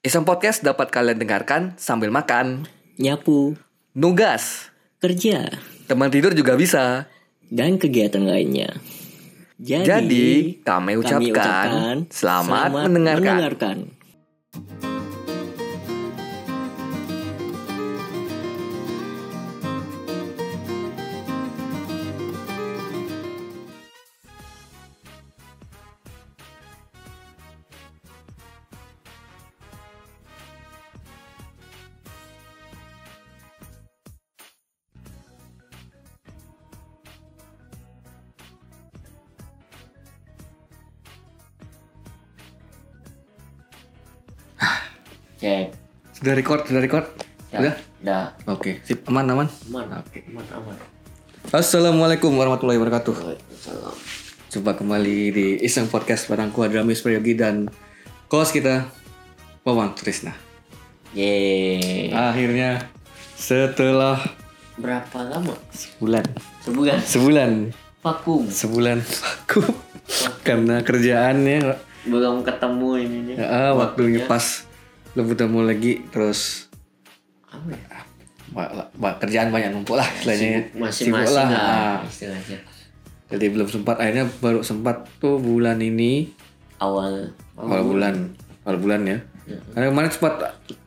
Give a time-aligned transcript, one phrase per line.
[0.00, 2.64] Iseng Podcast dapat kalian dengarkan sambil makan,
[2.96, 3.52] nyapu,
[3.92, 5.52] nugas, kerja,
[5.92, 7.04] teman tidur juga bisa.
[7.52, 8.80] dan kegiatan lainnya.
[9.60, 10.28] Jadi, Jadi,
[10.64, 13.20] kami ucapkan selamat mendengarkan.
[13.28, 13.76] mendengarkan.
[46.20, 47.06] Sudah record, sudah record?
[47.48, 47.74] Ya, Sudah?
[48.00, 48.24] Dah.
[48.46, 49.48] Oke, sip, aman, aman.
[49.66, 49.86] Aman.
[49.88, 50.76] Aman, aman.
[51.50, 53.14] Assalamualaikum warahmatullahi wabarakatuh.
[53.14, 53.94] Waalaikumsalam.
[54.50, 57.70] Jumpa kembali di Iseng Podcast bareng ku Adramis Prayogi dan
[58.26, 58.90] kos kita
[59.62, 60.36] Wawan Trisna.
[61.12, 62.12] Yeay.
[62.12, 62.84] Akhirnya
[63.34, 64.20] setelah
[64.76, 65.56] Berapa lama?
[65.96, 66.24] bulan,
[66.60, 66.98] Sebulan.
[67.02, 67.50] sebulan,
[68.00, 68.44] Vakum.
[68.44, 68.98] sebulan
[69.38, 69.60] aku
[70.40, 73.34] karena kerjaannya Belum ketemu ini nih.
[73.38, 74.64] ah, waktunya pas
[75.12, 76.70] belum ketemu lagi terus
[77.46, 78.00] Apa ya?
[78.94, 80.60] ba- kerjaan banyak numpuk lah istilahnya ya.
[80.76, 81.46] Masing-masing lah.
[81.46, 81.58] lah.
[81.60, 81.96] Ah.
[82.02, 82.58] Istilahnya.
[83.28, 86.26] jadi belum sempat akhirnya baru sempat tuh bulan ini
[86.76, 87.30] Awal.
[87.54, 88.14] awal bulan
[88.64, 89.58] awal bulan ya Ya.
[89.72, 90.34] karena kemarin sempat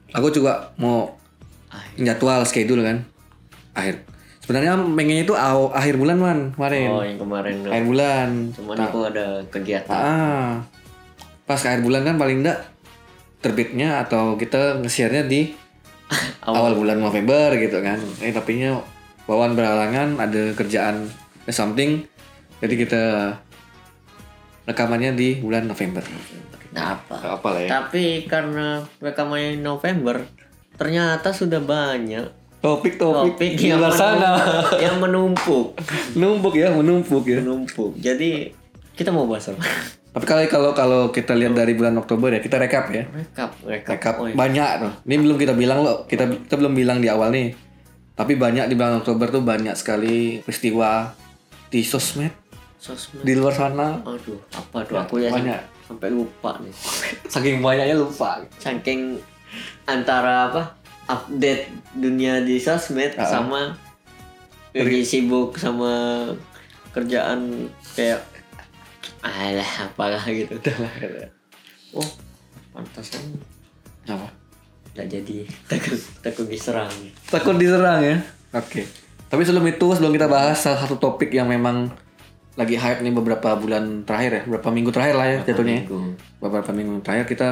[0.10, 1.20] aku juga mau
[1.68, 3.02] Ah, jadwal schedule kan
[3.74, 4.06] akhir
[4.40, 7.56] sebenarnya pengennya itu aw- akhir bulan man kemarin Oh yang kemarin.
[7.66, 9.90] akhir bulan Cuman Nah, aku ada kegiatan.
[9.90, 10.52] ah
[11.42, 12.60] pas akhir bulan kan paling enggak
[13.44, 15.52] terbitnya atau kita nge-share-nya di
[16.48, 16.80] awal.
[16.80, 18.00] bulan November gitu kan.
[18.24, 18.80] Eh tapi nya
[19.24, 21.08] Wawan berhalangan ada kerjaan
[21.48, 22.04] ada something.
[22.60, 23.04] Jadi kita
[24.68, 26.04] rekamannya di bulan November.
[26.76, 27.16] Nah apa?
[27.20, 27.70] Gak apa lah ya.
[27.72, 30.28] Tapi karena rekamannya November,
[30.76, 32.28] ternyata sudah banyak
[32.64, 34.40] topik-topik topik di luar sana.
[34.80, 35.76] yang menumpuk,
[36.20, 37.40] numpuk ya menumpuk ya.
[37.44, 37.96] Menumpuk.
[38.00, 38.56] Jadi
[38.96, 39.64] kita mau bahas apa?
[40.14, 43.92] Tapi kalau kalau kalau kita lihat dari bulan Oktober ya kita rekap ya Rekap, rekap.
[43.92, 44.36] rekap Oh, iya.
[44.36, 47.58] banyak tuh ini belum kita bilang loh kita kita belum bilang di awal nih
[48.14, 51.10] tapi banyak di bulan Oktober tuh banyak sekali peristiwa
[51.68, 52.30] di sosmed
[52.78, 53.24] Sosmed.
[53.24, 56.72] di luar sana Aduh, apa tuh aku ya banyak sampai lupa nih.
[57.34, 59.18] saking banyaknya lupa Saking
[59.84, 60.64] antara apa?
[61.06, 63.26] Update dunia di sosmed Ah.
[63.26, 63.62] sama
[64.72, 66.24] lagi sibuk sama
[66.92, 68.22] kerjaan kayak
[69.24, 70.60] alah apalah gitu.
[71.96, 72.10] Oh,
[72.76, 73.40] pantasan
[74.04, 74.28] apa
[74.94, 75.38] nggak jadi.
[75.66, 76.92] Takut takut diserang.
[77.32, 78.18] Takut diserang ya?
[78.54, 78.86] Oke.
[79.32, 81.90] Tapi sebelum itu sebelum kita bahas salah satu topik yang memang
[82.54, 85.74] lagi hype nih beberapa bulan terakhir ya beberapa minggu terakhir lah ya jatuhnya.
[85.74, 85.82] ya.
[85.90, 86.00] Minggu.
[86.38, 87.48] beberapa minggu terakhir kita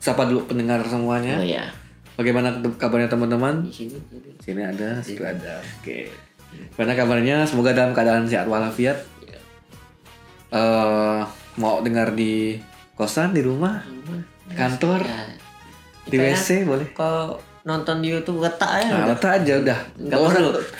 [0.00, 1.36] sapa dulu pendengar semuanya.
[1.36, 1.68] Oh ya
[2.16, 2.48] bagaimana
[2.80, 3.68] kabarnya teman-teman?
[3.68, 4.60] Di sini jadi sini.
[4.64, 5.60] Ada situ ada.
[5.80, 6.08] Oke.
[6.72, 7.36] Bagaimana kabarnya?
[7.44, 9.09] Semoga dalam keadaan sehat walafiat
[10.50, 11.20] eh
[11.58, 12.58] mau dengar di
[12.98, 13.82] kosan di rumah
[14.50, 15.22] kantor ya,
[16.10, 16.90] di ya, WC boleh.
[16.92, 18.92] kalau nonton di YouTube letak aja.
[19.04, 19.78] Nah letak aja udah.
[20.00, 20.20] Nggak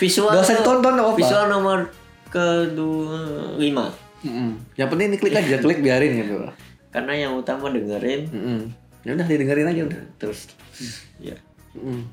[0.00, 1.20] visual usah ditonton nggak apa-apa.
[1.20, 1.78] visual nomor
[2.32, 3.20] kedua
[3.60, 3.86] lima.
[4.20, 4.52] Mm-mm.
[4.76, 6.44] yang penting klik aja klik biarin gitu.
[6.92, 8.28] Karena yang utama dengerin.
[8.28, 8.60] Mm-mm.
[9.00, 10.00] ya udah didengerin aja udah.
[10.20, 10.40] Terus.
[11.20, 11.36] Ya.
[11.76, 12.04] Mm-mm.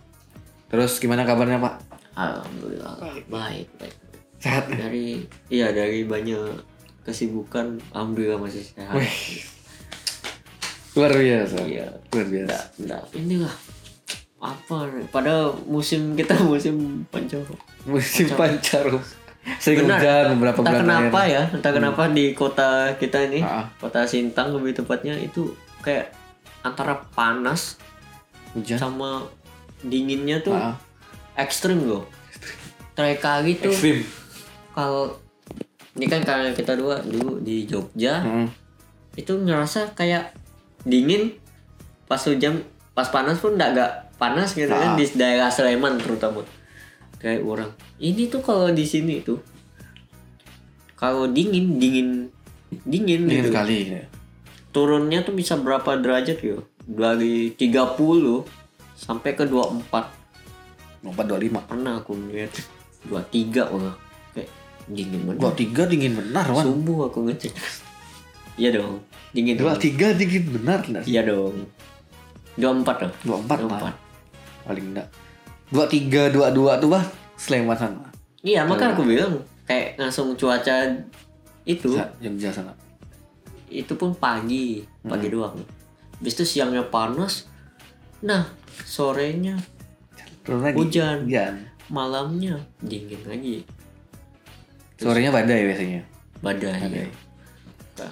[0.68, 1.84] terus gimana kabarnya pak?
[2.16, 2.96] Alhamdulillah.
[3.28, 3.96] Baik baik.
[4.40, 4.72] Sehat.
[4.72, 6.77] Dari iya dari banyak
[7.08, 9.00] kesibukan alhamdulillah masih sehat.
[10.94, 11.58] Luar biasa.
[11.64, 11.88] Iya.
[12.12, 12.58] Luar biasa.
[12.84, 13.54] Nah, inilah
[14.38, 14.78] apa
[15.10, 15.34] pada
[15.66, 17.58] musim kita musim pancaroba
[17.90, 19.02] musim pancaroba
[19.58, 19.98] sering Benar.
[19.98, 23.66] hujan beberapa bulan kenapa ya entah kenapa di kota kita ini Ah.
[23.82, 26.14] kota Sintang lebih tepatnya itu kayak
[26.62, 27.82] antara panas
[28.54, 28.78] hujan.
[28.78, 29.26] sama
[29.80, 30.78] dinginnya tuh Ah.
[31.34, 32.06] ekstrim loh.
[32.94, 33.74] Terakhir kali tuh
[34.70, 35.18] kalau
[35.98, 38.48] ini kan karena kita dua dulu di Jogja Mm.
[39.16, 40.32] itu ngerasa kayak
[40.84, 41.34] dingin.
[42.06, 42.62] Pas hujan
[42.94, 44.80] pas panas pun enggak gak panas gitu Ah.
[44.80, 46.46] kan di daerah Sleman terutama.
[47.18, 49.42] Kayak orang ini tuh kalau di sini tuh
[50.94, 52.30] kalau dingin dingin
[52.86, 53.50] dingin, dingin gitu.
[53.50, 54.04] sekali ya.
[54.70, 56.62] turunnya tuh bisa berapa derajat yo?
[56.80, 58.46] Dari 30
[58.94, 60.06] sampai ke 24 empat.
[61.02, 61.60] Dua lima.
[61.60, 62.54] Pernah aku ngeliat.
[63.08, 63.96] 23 wah
[64.88, 66.64] dingin dua banget tiga dingin benar wan.
[66.64, 67.54] Subuh aku ngecek.
[68.58, 71.68] Iya dong dingin dua tiga dingin benar iya dong.
[72.58, 73.14] 24 dong.
[73.22, 73.96] Dua empat 24 mah
[74.66, 75.08] paling enggak.
[75.70, 77.06] Dua tiga dua dua tuh bah
[77.38, 78.02] Sleman sana
[78.42, 80.88] Iya, makanya aku bilang kayak langsung cuaca
[81.68, 82.72] itu Sa- Jogja sana
[83.68, 85.60] itu pun pagi, pagi doang.
[86.18, 87.52] Habis itu siangnya panas,
[88.24, 88.48] Nah,
[88.82, 89.60] sorenya.
[90.48, 91.28] Hujan.
[91.28, 91.54] Hujan.
[91.88, 93.68] malamnya dingin lagi.
[94.98, 96.02] Sorenya badai biasanya.
[96.40, 96.78] Badai.
[96.80, 97.06] Badai.
[97.98, 98.10] Ya.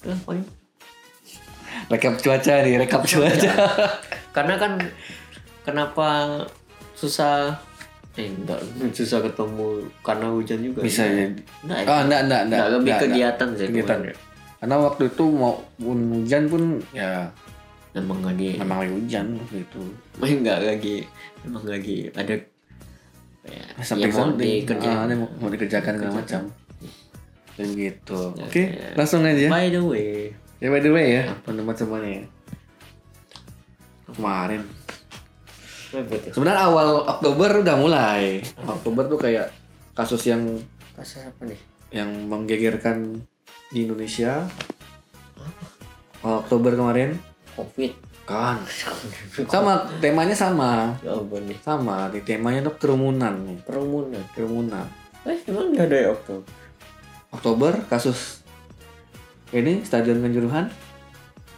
[0.00, 0.46] Udah, paling.
[1.88, 3.52] Rekap cuaca nih, rekap cuaca.
[4.30, 4.72] Karena kan
[5.62, 6.08] kenapa
[6.94, 7.54] susah
[8.14, 8.58] eh enggak
[8.90, 9.66] susah ketemu
[10.02, 11.14] karena hujan juga Bisa enggak.
[11.14, 11.42] jadi.
[11.62, 12.40] enggak, Oh, enggak, enggak, enggak.
[12.42, 13.98] enggak, lebih Enggak, kegiatan sih Kegiatan.
[14.02, 14.16] kemarin.
[14.58, 17.10] Karena waktu itu mau pun hujan pun ya
[17.94, 19.82] memang lagi memang lagi hujan gitu.
[20.18, 20.96] enggak lagi
[21.42, 22.34] memang lagi ada
[23.48, 24.60] ya, Sampai ya mau something.
[24.78, 26.40] Ah, mau, mau dikerjakan segala macam.
[27.58, 28.20] Dan gitu.
[28.38, 28.94] Ya, Oke, ya.
[28.94, 29.50] langsung aja.
[29.50, 32.24] by the way Ya by the way ya, teman-teman semuanya ya.
[34.08, 34.62] Kemarin.
[35.88, 38.44] ribet ya Sebenarnya awal Oktober udah mulai.
[38.60, 39.48] Oktober tuh kayak
[39.94, 40.44] kasus yang
[40.92, 41.56] kasus apa nih
[41.88, 43.24] yang menggegerkan
[43.70, 44.44] di Indonesia.
[46.20, 47.16] Oktober kemarin
[47.54, 47.94] covid
[48.28, 48.60] kan
[49.48, 50.92] sama temanya sama.
[51.00, 51.56] Ya ampun nih?
[51.64, 53.56] Sama di temanya tuh kerumunan nih.
[53.64, 54.20] Kerumunan?
[54.36, 54.84] Kerumunan.
[55.24, 56.44] Eh emang nggak ada ya Oktober?
[57.32, 58.44] Oktober kasus
[59.56, 60.68] ini stadion Kanjuruhan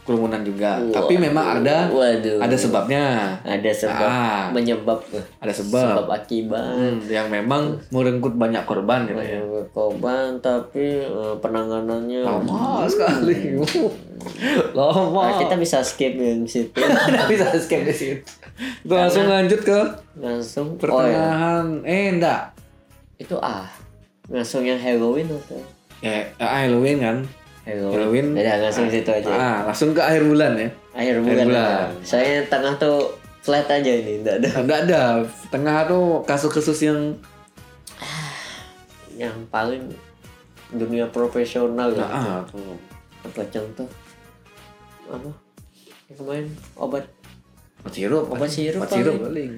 [0.01, 0.81] kerumunan juga.
[0.89, 2.41] Tapi memang ada waduh.
[2.41, 3.37] ada sebabnya.
[3.45, 4.43] Ada sebab Ah.
[4.49, 4.97] menyebab.
[5.37, 6.01] Ada sebab.
[6.01, 6.73] Sebab akibat.
[6.73, 9.39] Hmm, yang memang merenggut banyak korban gitu ya.
[9.69, 13.55] Korban tapi eh, penanganannya lama sekali.
[14.77, 15.33] Lama.
[15.33, 16.77] Nah, kita bisa skip yang situ.
[17.09, 18.21] Nggak bisa skip di situ.
[18.85, 19.79] Kita langsung lanjut ke
[20.13, 20.77] langsung oh ya.
[20.77, 22.53] pertengahan eh enggak.
[23.17, 23.65] Itu ah
[24.29, 25.57] langsung yang Halloween atau?
[26.01, 27.17] Ya Halloween kan
[27.61, 28.33] Halloween.
[28.33, 31.61] Udah, langsung situ aja ah langsung ke akhir bulan ya akhir bulan, bulan.
[31.61, 31.77] aja.
[32.01, 35.01] saya tengah tuh flat aja ini enggak ada enggak ada
[35.53, 37.01] tengah tuh kasus-kasus yang
[39.21, 39.93] yang paling
[40.73, 42.77] dunia profesional nah, lah ah, tuh.
[43.21, 43.87] apa contoh
[45.11, 45.29] apa
[46.09, 46.45] yang kemarin
[46.79, 47.05] obat
[47.83, 49.27] obat sirup Obat sirup obat sirup paling.
[49.29, 49.53] paling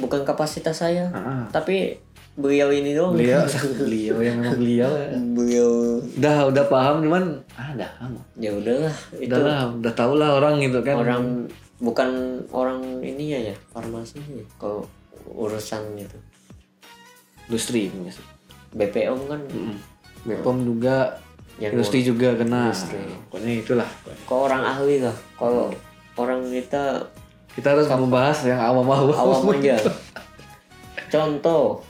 [0.00, 1.44] bukan kapasitas saya ah, ah.
[1.52, 2.00] tapi
[2.38, 3.14] beliau ini doang.
[3.14, 3.42] Beliau.
[3.82, 5.08] Beliau yang memang beliau ya.
[5.18, 5.70] beliau.
[6.18, 7.24] Udah udah paham cuman
[7.58, 7.90] ah dah
[8.38, 9.28] ya udahlah itu.
[9.28, 10.96] udah lah udah tau lah orang gitu kan.
[11.00, 11.24] Orang
[11.80, 14.84] bukan orang ininya ya farmasinya ya, kalau
[15.26, 16.18] urusan itu
[17.48, 18.24] industri maksud.
[18.70, 19.40] BPOM kan.
[19.50, 19.76] Mm-mm.
[20.20, 21.18] Bepom juga
[21.58, 22.70] yang industri juga kena.
[22.70, 23.00] Industri.
[23.28, 25.72] pokoknya itulah kok orang ahli lah kalau
[26.14, 27.04] orang kita
[27.50, 29.10] kita harus membahas yang awam-awam.
[29.10, 29.76] Awam aja.
[31.14, 31.82] Contoh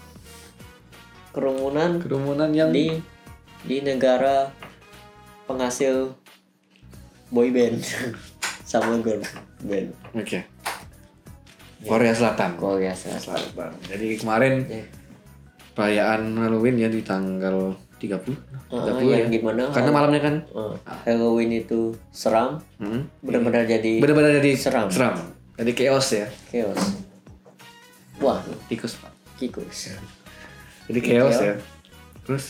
[1.31, 2.99] kerumunan kerumunan yang di
[3.61, 4.51] di negara
[5.45, 6.15] penghasil
[7.29, 7.81] boy band.
[8.71, 9.19] Sama girl
[9.61, 9.91] band.
[10.13, 10.47] Oke.
[11.81, 12.55] Korea Selatan.
[12.55, 13.35] Korea Selatan.
[13.41, 13.71] Selatan.
[13.85, 14.85] Jadi kemarin Ya.
[15.73, 18.37] perayaan Halloween ya di tanggal 30
[18.69, 19.39] Ah, 30 yang ya.
[19.41, 19.63] gimana?
[19.71, 20.35] Karena malamnya kan?
[20.53, 20.75] Ah,
[21.05, 22.63] Halloween itu seram.
[22.77, 24.87] Hmm, benar-benar jadi benar-benar jadi Seram.
[24.87, 25.17] seram.
[25.57, 26.27] Jadi chaos ya.
[26.49, 26.79] Chaos.
[28.19, 28.39] Wah.
[28.69, 29.13] Tikus pak.
[29.37, 29.97] Kikus
[30.91, 31.47] jadi chaos Chaos.
[31.47, 31.55] ya
[32.27, 32.47] terus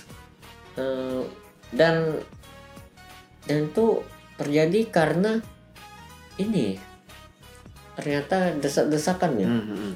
[0.75, 1.22] Eh,
[1.75, 2.16] dan
[3.44, 4.00] dan itu
[4.38, 5.42] terjadi karena
[6.38, 6.78] ini
[7.92, 9.94] ternyata desak-desakan ya hmm, hmm, hmm.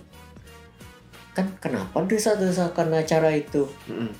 [1.32, 4.12] kan kenapa desak-desakan acara itu Hmm, hmm.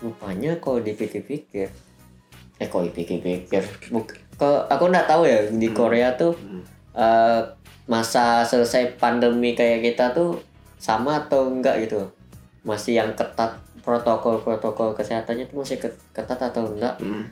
[0.00, 1.68] rupanya kalau dipikir-pikir
[2.56, 3.60] eh kalau dipikir-pikir
[4.40, 6.62] aku nggak tahu ya di Korea tuh Hmm.
[6.94, 7.42] eh,
[7.86, 10.40] masa selesai pandemi kayak kita tuh
[10.78, 12.08] sama atau enggak gitu
[12.66, 16.98] masih yang ketat protokol-protokol kesehatannya tuh masih ke- ketat atau enggak?
[16.98, 17.30] Hmm.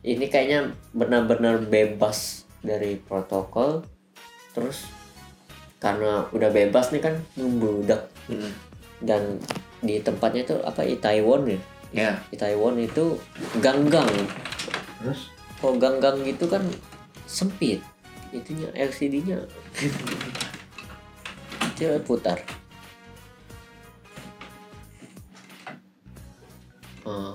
[0.00, 3.84] ini kayaknya benar-benar bebas dari protokol.
[4.56, 4.88] Terus
[5.78, 8.10] karena udah bebas nih kan membludak.
[8.26, 8.52] Hmm.
[9.00, 9.40] dan
[9.80, 11.60] di tempatnya itu apa Itaewon ya?
[11.92, 12.12] Ya.
[12.28, 13.16] Itaewon itu
[13.64, 14.08] gang-gang.
[15.00, 15.32] Terus?
[15.56, 16.60] Kalau gang-gang gitu kan
[17.24, 17.80] sempit.
[18.30, 19.40] Itunya LCD-nya
[21.80, 22.36] dia putar
[27.02, 27.34] Ah.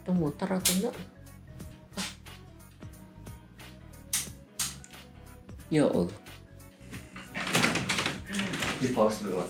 [0.00, 0.94] itu mutar atau enggak
[1.92, 2.06] Ah.
[5.68, 6.14] ya Allah
[8.80, 9.44] di pause dulu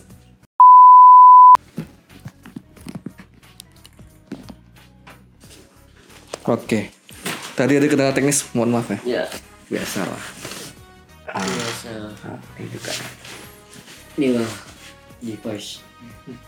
[6.42, 6.88] Oke,
[7.54, 8.98] tadi ada kendala teknis, mohon maaf ya.
[9.06, 9.24] ya
[9.70, 10.22] Biasa lah.
[11.30, 11.90] Ah, biasa
[12.26, 12.92] ah, ini juga.
[14.18, 14.50] inilah
[15.20, 15.84] device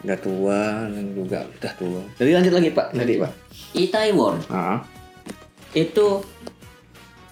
[0.01, 2.01] Udah tua dan juga udah tua.
[2.17, 3.33] Jadi lanjut lagi pak, tadi pak.
[3.73, 4.81] Itaewon Ah,
[5.73, 6.25] itu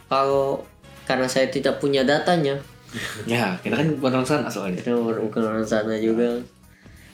[0.06, 0.61] kalau
[1.04, 2.56] karena saya tidak punya datanya
[3.23, 4.82] ya kita kan bukan orang sana soalnya.
[4.82, 6.42] kita bukan orang sana juga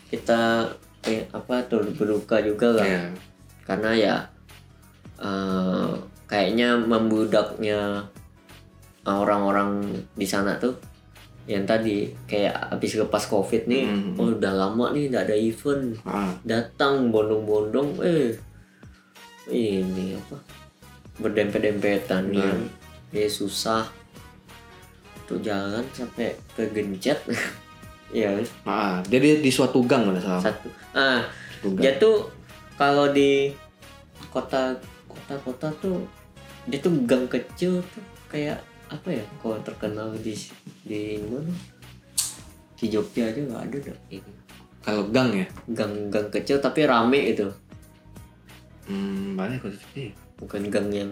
[0.09, 0.65] kita
[1.03, 3.05] eh, apa tuh berduka juga lah Ya.
[3.63, 4.15] karena ya
[5.19, 5.91] eh,
[6.25, 8.01] kayaknya membudaknya
[9.05, 10.75] orang-orang di sana tuh
[11.47, 14.15] yang tadi kayak habis lepas covid nih Hmm.
[14.17, 18.35] oh udah lama nih nggak ada event Ah, datang bondong-bondong eh
[19.49, 20.37] ini apa
[21.17, 22.67] berdempet-dempetan nih Hmm.
[23.11, 23.87] ya susah
[25.25, 27.19] tuh jalan sampai ke gencet
[28.13, 30.43] ya ah, jadi di suatu gang pada salah.
[30.45, 31.23] satu ah
[31.53, 31.83] Suatu gang.
[31.83, 32.17] dia tuh
[32.75, 33.51] kalau di
[34.29, 34.75] kota
[35.07, 36.03] kota-kota tuh
[36.65, 40.35] dia tuh gang kecil tuh kayak apa ya kalau terkenal di
[40.87, 41.51] di mana
[42.75, 44.33] di Jogja aja nggak ada dah ini
[44.81, 47.51] Kalau gang ya, gang-gang kecil tapi rame itu
[48.87, 50.15] hmm, banyak kok sih.
[50.37, 51.11] bukan gang yang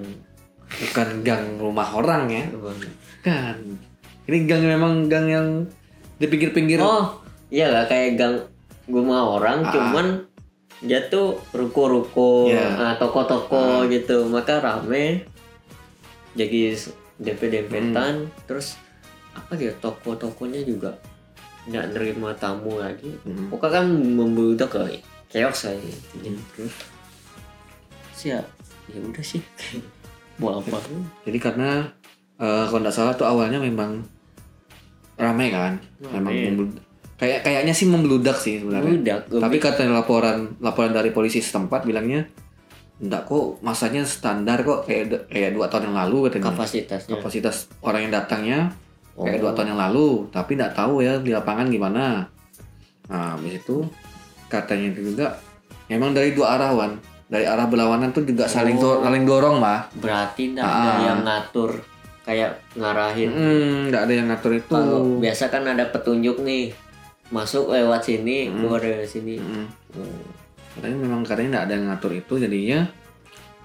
[0.65, 2.75] Bukan gang rumah orang ya, bukan.
[3.21, 3.59] kan?
[4.25, 5.49] Ini gang memang gang yang
[6.15, 6.79] di pinggir-pinggir.
[6.79, 8.37] oh iya lah kayak gang
[8.87, 9.71] rumah orang Ah.
[9.71, 10.07] cuman
[10.81, 12.67] dia tuh ruko-ruko Iya.
[12.77, 15.27] ah, toko-toko gitu maka rame
[16.33, 18.31] jadi s- dempet-dempetan Hmm.
[18.45, 18.79] terus
[19.35, 20.95] apa ya toko-tokonya juga
[21.65, 23.49] nggak nerima tamu lagi Hmm.
[23.49, 24.81] pokoknya kan membludak ke
[25.29, 26.39] chaos kayak gitu Hmm.
[26.51, 26.75] terus
[28.15, 28.47] siap
[28.87, 29.43] ya udah sih
[30.41, 30.79] mau apa
[31.23, 31.83] Jadi karena
[32.37, 34.03] eh, kalau nggak salah tuh awalnya memang
[35.15, 36.51] ramai kan, memang Rame.
[36.51, 36.83] memblu-
[37.15, 38.99] kayak kayaknya sih membludak sih sebenarnya.
[38.99, 42.27] udah Tapi kata laporan laporan dari polisi setempat bilangnya
[42.97, 46.51] enggak kok masanya standar kok kayak kayak dua tahun yang lalu katanya.
[46.51, 48.59] kapasitasnya Kapasitas orang yang datangnya
[49.17, 49.41] kayak Oh.
[49.41, 52.27] dua tahun yang lalu, tapi nggak tahu ya di lapangan gimana.
[53.05, 53.85] Nah, habis itu
[54.47, 55.39] katanya itu juga
[55.87, 58.97] memang dari dua arah wan, dari arah berlawanan tuh juga saling Oh.
[58.97, 59.87] do- saling dorong mah.
[59.95, 61.01] berarti nggak ada Ah.
[61.05, 61.71] yang ngatur
[62.23, 64.73] kayak ngarahin Hmm, nggak ada yang ngatur itu.
[64.73, 66.73] kalau biasa kan ada petunjuk nih
[67.27, 68.61] masuk lewat sini Hmm.
[68.61, 69.67] keluar dari sini Mm.
[69.93, 70.25] Hmm.
[70.75, 72.81] Katanya memang katanya nggak ada yang ngatur itu, jadinya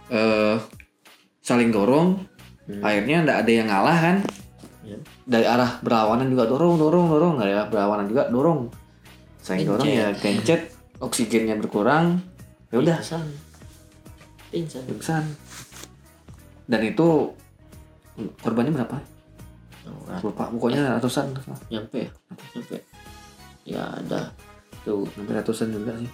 [0.10, 0.56] eh
[1.40, 2.22] saling dorong.
[2.66, 2.82] Hmm.
[2.82, 4.18] Akhirnya nggak ada yang ngalah kan.
[5.30, 7.34] Dari arah berlawanan juga dorong, dorong, dorong.
[7.38, 8.74] Dari arah berlawanan juga dorong.
[9.46, 12.18] Saling dorong ya gencet, oksigennya berkurang.
[12.74, 13.28] Ya udah, pingsan.
[14.50, 14.84] Pingsan.
[14.90, 15.24] Pingsan.
[16.66, 17.34] Dan itu
[18.42, 18.98] korbannya berapa?
[20.26, 21.34] Lupa, pokoknya ratusan,
[21.70, 22.12] nyampe ya?
[22.58, 22.78] Nyampe.
[23.70, 24.34] Ya ada.
[24.82, 25.06] Tuh.
[25.14, 26.10] Hampir ratusan juga sih.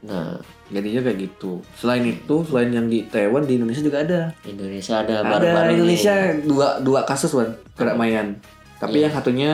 [0.00, 0.36] Nah
[0.70, 1.58] Jadinya kayak gitu.
[1.74, 4.30] Selain itu, selain yang di Taiwan, di Indonesia juga ada.
[4.44, 5.74] Indonesia ada Ada baru-baru di ini.
[5.74, 8.38] Indonesia dua dua kasus wan kedamaian.
[8.78, 9.02] Tapi Iya.
[9.02, 9.50] yang satunya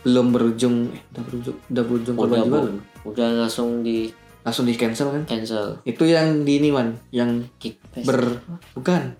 [0.00, 2.76] belum berujung, eh, udah berujung, udah berujung udah bu- belum?
[3.04, 5.22] udah langsung di Langsung di cancel kan?
[5.24, 8.42] cancel Itu yang di ini wan, yang kick ber
[8.72, 9.18] bukan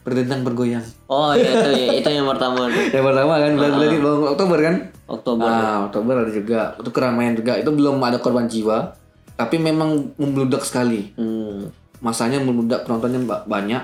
[0.00, 0.82] berdendang bergoyang.
[1.08, 4.58] oh iya itu ya, itu yang pertama Yang pertama kan bulan bulan ini bulan Oktober
[4.60, 4.74] kan?
[5.08, 6.74] Oktober Ah, Oktober ada juga.
[6.76, 7.54] Itu keramaian juga.
[7.54, 8.94] Itu belum ada korban jiwa,
[9.34, 11.10] tapi memang membludak sekali.
[11.12, 11.70] hmm.
[11.98, 13.80] Masanya membludak penontonnya ba- banyak.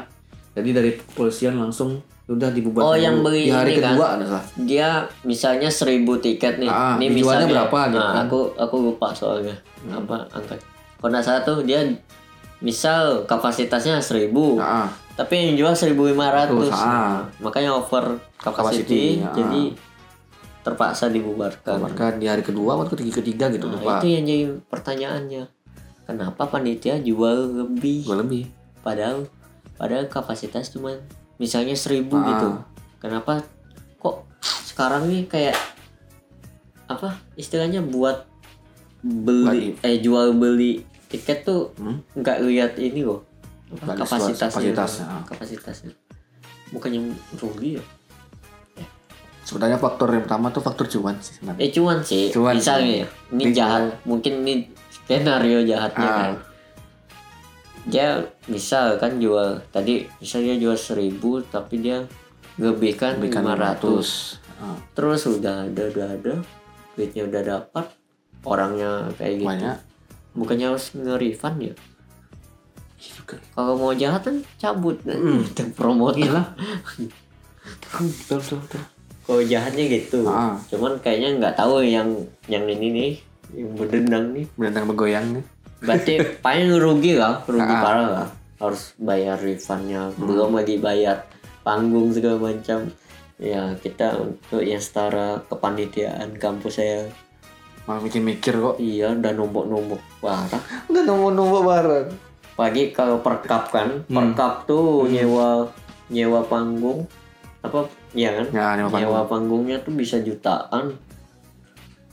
[0.53, 2.85] Jadi dari kepolisian langsung udah dibubarkan.
[2.85, 3.95] Oh, yang beli di hari ini kan?
[3.97, 4.45] kedua salah.
[4.57, 4.89] dia
[5.23, 8.25] misalnya seribu tiket nih Ah, ini misalnya berapa gitu Nah, kan?
[8.25, 9.57] aku aku lupa soalnya
[9.89, 10.55] apa angka
[10.95, 11.83] kalau nggak salah tuh dia
[12.61, 16.15] misal kapasitasnya seribu Nah, tapi yang jual 1500
[16.47, 17.27] Terus, ah.
[17.39, 19.35] makanya over Capacity, capacity ah.
[19.35, 19.63] jadi
[20.61, 21.81] terpaksa dibubarkan.
[21.81, 23.93] Maka di hari kedua atau ketiga ketiga gitu nah, lupa.
[23.99, 25.43] itu yang jadi pertanyaannya.
[26.05, 28.03] Kenapa panitia jual lebih?
[28.03, 28.45] Gue lebih.
[28.81, 29.29] padahal
[29.77, 30.97] padahal kapasitas cuma
[31.37, 32.27] misalnya seribu Ah.
[32.27, 32.49] gitu.
[32.99, 33.45] Kenapa
[33.97, 34.25] kok
[34.67, 35.57] sekarang nih kayak
[36.87, 38.27] apa istilahnya buat
[39.01, 42.05] beli eh jual beli tiket tuh Hmm?
[42.13, 43.25] nggak lihat ini loh.
[43.71, 44.75] Kapasitasnya.
[44.75, 45.93] kapasitasnya, kapasitasnya.
[46.71, 47.01] Bukannya
[47.35, 47.85] rugi ya
[49.51, 51.59] Sebenarnya faktor yang pertama tuh faktor cuan sih sebenarnya.
[51.59, 52.31] eh cuman sih.
[52.31, 54.55] Cuan misalnya ya ini jahat mungkin ini
[54.89, 56.15] skenario jahatnya Ah.
[56.23, 56.33] kan.
[57.83, 58.07] Dia
[58.47, 62.07] misal kan jual tadi misalnya dia jual seribu tapi dia
[62.57, 66.35] lebihkan Lebihkan 500 Ah, terus udah ada udah ada
[66.93, 67.87] duitnya udah dapat
[68.43, 69.51] orangnya kayak gitu.
[69.51, 69.79] Banyak.
[70.31, 71.75] bukannya harus nge-refund ya?
[73.51, 75.01] Kalau mau jahat kan cabut.
[75.57, 76.47] Dan promote Iya lah.
[77.65, 78.83] betul betul betul.
[79.31, 80.59] Kalau jahatnya gitu Ah.
[80.67, 82.11] cuman kayaknya nggak tahu yang
[82.47, 83.13] yang ini nih
[83.53, 85.45] yang berdendang nih Berdendang bergoyang nih.
[85.81, 86.13] berarti
[86.45, 87.81] paling rugi lah rugi Ah.
[87.81, 91.25] parah lah harus bayar refundnya belum lagi bayar
[91.61, 92.91] panggung segala macam
[93.39, 97.07] ya kita untuk yang setara kepanitiaan kampus saya
[97.81, 98.77] Malah mikir-mikir kok.
[98.77, 102.09] iya udah nombok-nombok parah Udah nunggu-nunggu bareng.
[102.53, 104.35] pagi kalau per cup kan Hmm.
[104.35, 105.65] cup tuh nyewa
[106.09, 107.09] nyewa panggung
[107.61, 108.47] apa ya kan?
[108.51, 109.01] Ya, nyewa panggung.
[109.01, 110.97] nyewa panggungnya tuh bisa jutaan.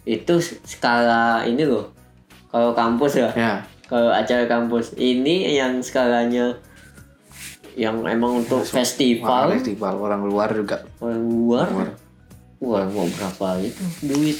[0.08, 1.92] Itu skala ini loh.
[2.50, 3.30] Kalau kampus ya.
[3.36, 3.54] Ya.
[3.88, 4.96] kalau acara kampus.
[5.00, 6.60] Ini yang skalanya
[7.78, 9.54] yang emang untuk Wah, festival.
[9.56, 9.94] Festival.
[10.02, 10.84] Orang luar juga.
[11.00, 11.68] Orang luar?
[11.72, 11.90] Luar.
[12.58, 13.84] wah mau berapa itu?
[14.02, 14.38] Duit.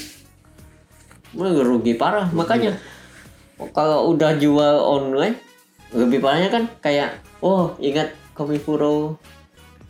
[1.38, 2.26] Wah, rugi parah.
[2.34, 2.74] Makanya
[3.74, 5.38] kalau udah jual online
[5.90, 9.18] lebih parahnya kan kayak oh ingat Komifuro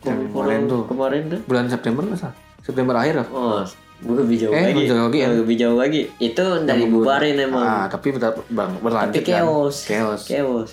[0.01, 0.81] Yang kemarin tuh.
[0.85, 1.39] kemarin tuh.
[1.43, 3.61] Bulan September salah September akhir lah oh
[3.99, 4.71] lebih jauh Eh, lagi.
[4.71, 5.27] lebih jauh lagi ya?
[5.29, 6.01] lebih jauh lagi.
[6.17, 7.63] Itu dari bubarin emang.
[7.63, 9.91] Ah tapi ber bang, berlanjut tapi chaos kan?
[9.91, 10.21] chaos.
[10.25, 10.69] Chaos.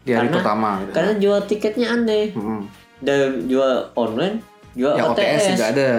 [0.00, 0.92] Di hari Karena- pertama gitu.
[0.92, 2.30] karena jual tiketnya aneh.
[2.30, 2.62] Mm-mm.
[3.00, 5.90] dan jual online jual yang OTS OTS, juga ada.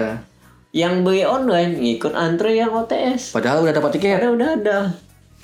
[0.72, 4.16] Yang beli online ngikut antre yang OTS padahal udah dapat tiket.
[4.16, 4.78] Ada udah ada.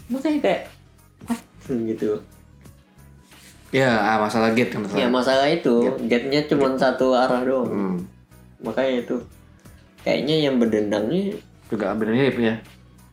[0.08, 0.62] Makanya kayak
[1.90, 2.16] gitu
[3.68, 7.68] ya ah, masalah gate kan ya masalah itu gate-nya cuma satu arah doang.
[7.68, 7.96] Hmm.
[8.64, 9.16] makanya itu
[10.02, 11.36] kayaknya yang berdendang nih
[11.68, 12.54] juga hampir mirip ya.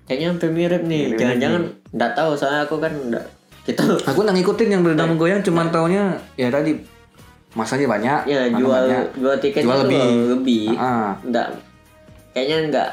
[0.07, 1.11] kayaknya hampir mirip nih.
[1.19, 3.25] Jangan-jangan nggak tahu soalnya aku kan nggak
[3.67, 6.77] kita aku nggak ngikutin yang berenang menggoyang cuman taunya ya tadi
[7.51, 9.05] masanya banyak ya jual banyak.
[9.15, 10.03] jual tiketnya Jual lebih.
[10.39, 10.65] lebih.
[10.79, 11.15] Ah.
[11.23, 11.47] Nggak
[12.31, 12.89] kayaknya nggak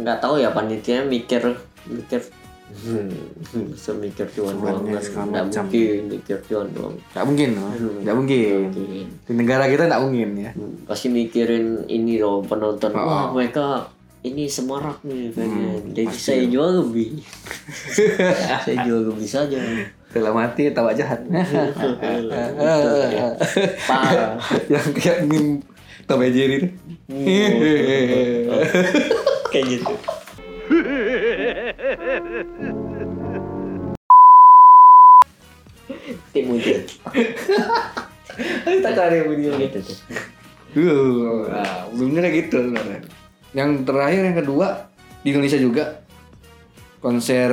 [0.00, 1.42] nggak tahu ya panitia mikir
[1.88, 2.20] mikir
[2.70, 5.62] hmm, semikir cuan doang kan nggak macam.
[5.66, 6.94] mungkin mikir cuan doang.
[7.12, 7.70] Nggak mungkin loh.
[8.00, 8.60] nggak mungkin.
[8.70, 9.06] Mungkin.
[9.26, 10.50] di negara kita nggak mungkin ya.
[10.54, 12.94] Hmm, pasti mikirin ini loh penonton.
[12.94, 13.04] Oh.
[13.04, 17.08] wah mereka ini semarak nih pengen Hmm, jadi pasti saya jual lebih.
[18.64, 19.58] Saya jual lebih saja.
[20.10, 21.22] Dalam hati tawa jahat
[23.88, 24.36] parah.
[24.68, 25.64] Yang kayak meme
[26.04, 26.68] Tom Jerry.
[29.50, 29.94] Kayak gitu
[36.52, 36.80] tim
[38.66, 39.98] hujan tak ada video gitu tuh
[40.70, 41.90] Uh, nah,
[42.30, 43.02] gitu sebenarnya.
[43.50, 44.86] Yang terakhir yang kedua
[45.18, 45.98] di Indonesia juga
[46.98, 47.50] konser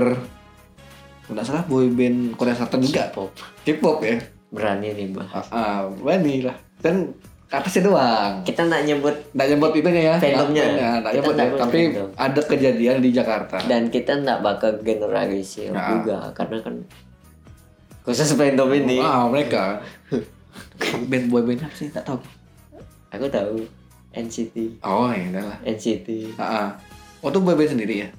[1.26, 3.34] nggak salah boy band Korea Selatan juga pop
[3.66, 4.22] K-pop ya.
[4.48, 6.54] berani nih bah Ah, ah berani lah.
[6.78, 7.10] Dan
[7.50, 8.46] atasnya doang.
[8.46, 10.16] kita nggak nyebut Nggak nyebut itunya ya.
[10.22, 10.64] Fandomnya.
[10.70, 11.46] Ya, nggak nyebut ya.
[11.58, 12.10] Tapi fandom.
[12.16, 13.58] ada kejadian di Jakarta.
[13.66, 15.90] dan kita nggak bakal generalisir Nah.
[15.90, 16.76] juga karena kan
[18.08, 19.84] khusus fandom ini Ah, mereka.
[21.04, 21.92] band boy band apa sih?
[21.92, 22.20] Nggak tahu.
[23.08, 23.56] aku tahu
[24.12, 25.58] NCT Oh, ya udah lah.
[25.62, 26.68] NCT Ah, ah.
[27.20, 28.10] Oh, itu boy band sendiri ya?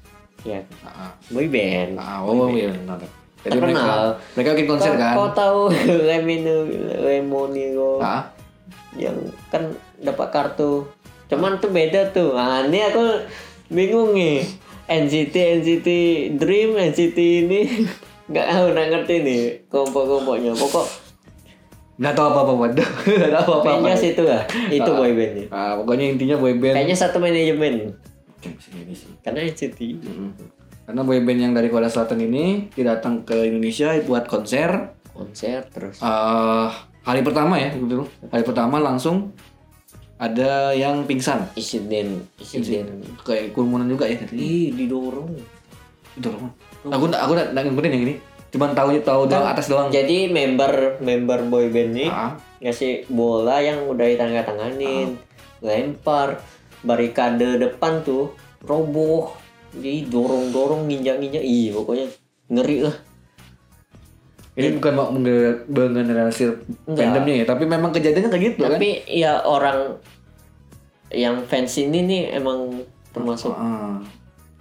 [0.44, 1.11] ya Ah, ah.
[1.29, 2.68] boy band Ah, oh, iya.
[2.70, 3.01] benar.
[3.38, 4.07] Jadi mereka, Terkenal.
[4.35, 5.14] mereka bikin konser kau, kan?
[5.14, 5.61] kau tahu
[6.09, 6.57] Lemino
[7.01, 8.29] Lemoniro Ah,
[8.92, 9.14] yang
[9.48, 9.62] kan
[9.96, 10.85] dapat kartu
[11.27, 13.05] cuman tuh beda tuh nah ini aku
[13.68, 14.42] bingung nih
[14.87, 15.88] NCT NCT
[16.35, 17.61] Dream NCT ini
[18.28, 20.52] nggak tahu nggak ngerti nih kelompok-kelompoknya.
[20.54, 20.86] Pokok
[21.98, 24.42] nggak tahu apa apa waduh nggak tahu apa apa kayaknya situ lah.
[24.70, 25.46] Itu boybandnya.
[25.50, 27.98] ah, pokoknya intinya boy band kayaknya satu manajemen.
[28.38, 29.18] Sih.
[29.26, 29.98] karena NCT
[30.86, 34.94] karena boy band yang dari Korea Selatan ini dia datang ke Indonesia buat konser.
[35.10, 35.98] Konser terus?
[35.98, 36.70] Eh
[37.02, 38.06] hari pertama ya gitu.
[38.30, 39.34] Hari pertama langsung
[40.22, 41.50] ada yang pingsan.
[41.58, 44.22] Insiden insiden kayak kerumunan juga ya.
[44.22, 45.34] Katanya ih didorong
[46.16, 46.49] itu loh
[46.87, 48.14] aku nggak aku nggak nggak ngikutin yang ini.
[48.49, 49.92] Cuman tahu tahu doang atas doang.
[49.92, 52.33] jadi member member boyband ini ah,
[52.64, 55.21] ngasih bola yang udah ditangga-tanganin
[55.61, 56.40] lempar
[56.81, 58.33] barikade depan tuh
[58.64, 59.37] roboh.
[59.68, 62.09] Di dorong dorong nginjak nginjak ih pokoknya
[62.49, 62.97] ngeri lah.
[64.59, 66.51] Ini bukan mau menggener- menggeneralisir
[66.88, 67.14] Enggak.
[67.14, 68.71] fandomnya ya tapi memang kejadiannya kayak gitu kan?
[68.75, 70.01] tapi ya orang
[71.14, 72.83] yang fans ini nih emang
[73.14, 74.03] termasuk ah.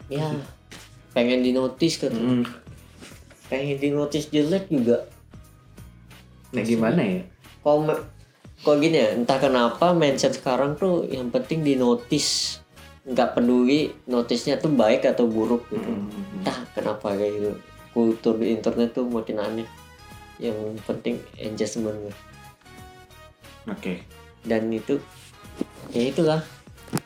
[0.06, 0.28] ya
[1.18, 2.46] pengen dinotis kan Mm.
[3.50, 5.10] pengen dinotis jelek juga.
[6.54, 7.26] Nah gimana ya?
[7.66, 7.90] kalau
[8.62, 12.62] kalau gini ya entah kenapa mindset sekarang tuh yang penting dinotis.
[13.02, 15.90] Nggak peduli notisnya tuh baik atau buruk gitu.
[16.38, 17.52] Entah kenapa kayak gitu.
[17.92, 19.68] Kultur di internet tuh makin aneh.
[20.38, 22.14] Yang penting engagement.
[23.66, 24.06] Oke.
[24.48, 24.96] dan itu
[25.92, 26.40] ya itulah.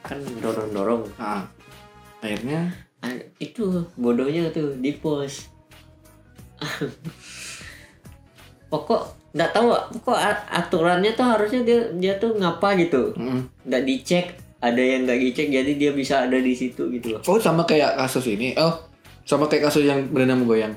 [0.05, 1.41] Kan dorong dorong Ah.
[2.21, 2.69] Akhirnya
[3.37, 5.49] itu bodohnya tuh di post
[8.67, 13.65] pokok nggak tahu pokok a- aturannya tuh harusnya dia dia tuh ngapa gitu mm.
[13.65, 14.25] nggak dicek
[14.61, 17.97] ada yang nggak dicek jadi dia bisa ada di situ gitu loh Oh sama kayak
[17.97, 18.53] kasus ini.
[18.55, 18.77] Oh
[19.23, 20.73] sama kayak kasus yang berenang goyang.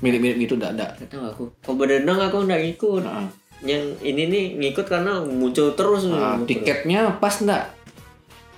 [0.00, 0.86] Mirip-mirip gitu enggak ada.
[0.96, 3.28] nggak tahu aku kalau berenang aku nggak ngikut Nah,
[3.60, 6.48] yang ini nih ngikut karena muncul terus ah, nih.
[6.48, 7.68] tiketnya pas enggak?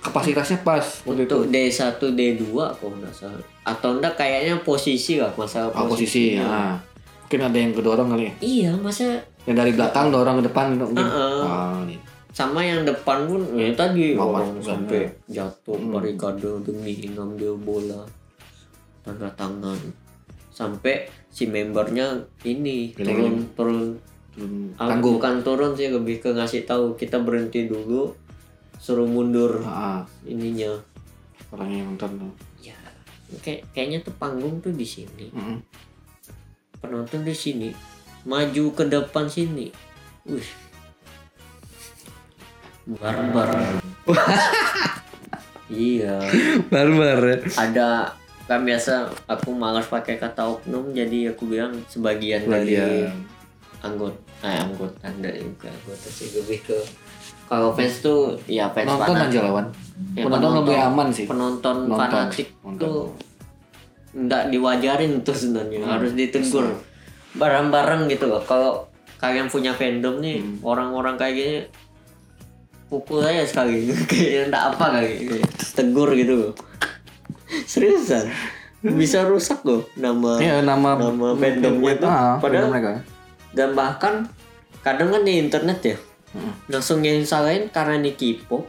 [0.03, 1.31] Kapasitasnya pas waktu itu.
[1.31, 6.35] untuk D1 D2 kalau nggak salah atau enggak kayaknya posisi lah masalah Ah, posisi.
[6.35, 6.75] Ah.
[7.23, 8.33] Mungkin ada yang kedorong kali ya.
[8.39, 11.03] iya masa Yang dari belakang dorong ke depan gitu mungkin.
[11.03, 11.41] Uh-uh.
[11.41, 11.99] Ah, iya.
[12.29, 15.93] sama yang depan pun ya tadi Mama orang sampai jatuh Hmm.
[15.93, 18.01] barikade demi ngambil bola
[19.01, 19.77] tanda tangan
[20.49, 22.09] sampai si membernya
[22.41, 23.05] ini Gila-gila.
[23.05, 23.79] turun turun
[24.33, 28.09] turun Ah, tangguh bukan turun sih lebih ke ngasih tahu kita berhenti dulu
[28.83, 30.75] suruh mundur ah, ininya.
[31.55, 32.33] Orang yang nonton tuh.
[32.59, 32.75] Ya
[33.39, 35.31] kayak kayaknya tuh panggung tuh di sini.
[35.31, 35.63] Mm-mm.
[36.83, 37.71] penonton di sini
[38.27, 39.71] maju ke depan sini.
[40.27, 40.49] Wih.
[42.99, 43.79] Barbar.
[45.73, 46.21] Iya.
[46.69, 53.15] Barbar ada kan biasa aku malas pakai kata oknum jadi aku bilang sebagian dari Bagian.
[53.79, 56.77] anggota eh anggota dari anggota sih lebih ke
[57.53, 59.29] kalau fans tuh ya fans nonton fanatik.
[59.31, 59.67] aja lawan
[60.13, 61.25] Ya, penonton lebih aman sih.
[61.25, 61.97] penonton, Nonton.
[61.99, 62.79] fanatik Nonton.
[62.79, 62.99] tuh
[64.15, 65.79] nggak diwajarin tuh sebenarnya.
[65.79, 66.65] Hmm, harus ditegur.
[67.33, 68.41] Bareng-bareng gitu loh.
[68.41, 68.85] Kalau
[69.17, 70.61] kalian punya fandom nih Hmm.
[70.61, 71.57] orang-orang kayak gini
[72.87, 73.89] pukul aja sekali.
[74.05, 75.11] Kayak nggak apa kali.
[75.73, 76.51] Tegur gitu loh.
[77.63, 78.29] Seriusan?
[78.83, 82.05] Bisa rusak loh nama Iya nama nama fandomnya tuh.
[82.05, 83.01] Ah, padahal mereka.
[83.49, 84.25] dan bahkan
[84.81, 85.97] kadang kan di internet ya.
[86.69, 88.65] Langsung yang salahin karena ini K-pop.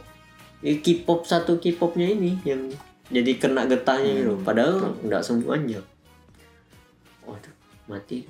[0.61, 2.69] Ini K-pop satu K-popnya ini yang
[3.09, 5.81] jadi kena getahnya gitu padahal nggak semuanya.
[7.25, 7.53] Waduh
[7.85, 8.25] mati.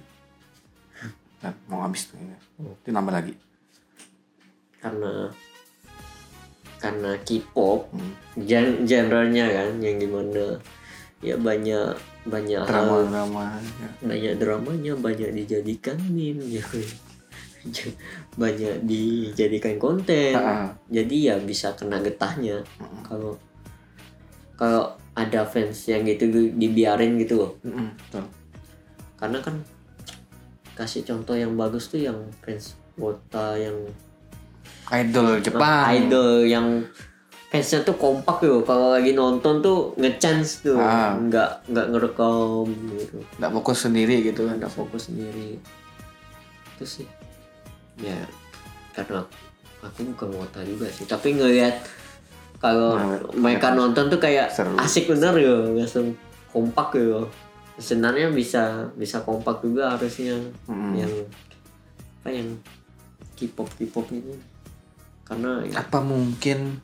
[1.44, 2.36] Nah, mau habis tuh ini.
[2.60, 3.34] itu nambah lagi.
[4.82, 5.30] Karena
[6.80, 8.14] karena K-pop Hmm.
[8.46, 10.60] gen genrenya kan yang gimana
[11.24, 11.96] ya banyak
[12.28, 12.70] banyak hal.
[12.70, 13.46] Drama drama
[14.04, 16.66] banyak dramanya banyak dijadikan meme ya
[18.42, 20.34] banyak dijadikan konten.
[20.36, 20.68] Ah, ah.
[20.90, 22.62] jadi ya bisa kena getahnya.
[23.06, 23.38] Kalau
[24.56, 27.52] kalau ada fans yang gitu dibiarin gitu loh.
[27.64, 28.26] Mm-mm, betul.
[29.16, 29.56] karena kan
[30.76, 33.76] kasih contoh yang bagus tuh yang fans Wota yang
[34.92, 35.88] idol Jepang.
[35.92, 36.84] Idol yang
[37.48, 38.64] fansnya tuh kompak loh.
[38.68, 40.80] Kalau lagi nonton tuh ngechance tuh.
[40.80, 41.16] Ah.
[41.16, 42.68] nggak nggak ngerekam
[43.00, 43.18] gitu.
[43.40, 44.60] Nggak fokus sendiri gitu kan.
[44.60, 45.60] Ada fokus sendiri.
[46.76, 47.08] Itu sih
[47.98, 48.18] ya
[48.92, 49.24] karena
[49.80, 51.06] aku bukan wota juga sih.
[51.06, 51.76] Tapi ngelihat
[52.58, 54.74] kalau Nah, mereka nonton tuh kayak Seru.
[54.76, 56.16] asik bener ya langsung
[56.50, 57.22] kompak ya.
[57.76, 60.96] Sebenarnya bisa bisa kompak juga harusnya Mm-mm.
[60.96, 61.12] yang
[62.24, 62.50] apa yang
[63.36, 64.34] K-pop K-pop ini.
[65.28, 66.80] Karena ya apa mungkin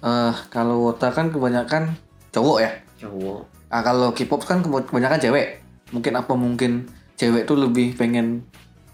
[0.00, 1.92] eh kalau Wota kan kebanyakan
[2.30, 2.72] cowok ya?
[3.02, 3.42] Cowok.
[3.68, 5.60] Ah kalau K-pop kan keba- kebanyakan cewek.
[5.90, 6.86] Mungkin apa mungkin
[7.18, 8.46] cewek tuh lebih pengen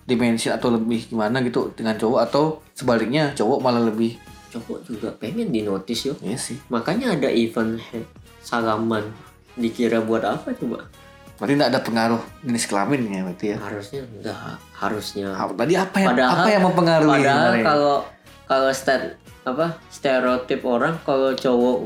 [0.07, 4.14] dimensi atau lebih gimana gitu dengan cowok atau sebaliknya cowok malah lebih
[4.55, 6.14] cowok juga pengen di notice yo.
[6.23, 6.57] Iya sih.
[6.71, 7.83] Makanya ada event
[8.40, 9.03] salaman.
[9.59, 10.87] Dikira buat apa coba?
[11.37, 13.57] Berarti nggak ada pengaruh jenis kelamin ya berarti ya?
[13.61, 14.37] Harusnya enggak
[14.73, 15.27] harusnya.
[15.35, 17.64] Ah, tadi apa yang Padahal- apa yang mempengaruhi padahal sebenarnya?
[17.66, 17.97] kalau
[18.47, 19.03] kalau stat
[19.47, 21.77] apa stereotip orang kalau cowok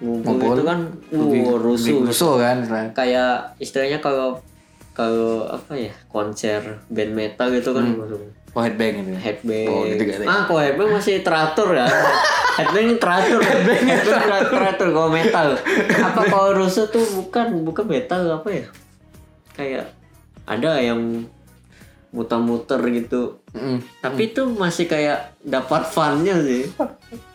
[0.00, 0.80] ngumpul itu kan
[1.12, 2.64] uh, rusuh rusuh kan
[2.96, 4.40] kayak istilahnya kalau
[4.90, 9.20] kalau apa ya konser band metal gitu kan langsung oh headbang gitu ya?
[9.22, 9.66] Headbang.
[9.70, 10.26] Oh, gitu ada.
[10.26, 11.86] ah kalau headbang masih teratur ya?
[12.58, 13.40] Headbang teratur.
[13.40, 14.88] Headbang teratur, teratur.
[14.90, 15.48] Kalau metal.
[16.02, 18.66] Apa kalau rusuh tuh bukan bukan metal apa ya?
[19.54, 19.94] Kayak
[20.50, 21.30] ada yang
[22.10, 23.38] muter-muter gitu.
[23.54, 23.82] Mm-mm.
[23.98, 26.70] tapi itu masih kayak dapat funnya sih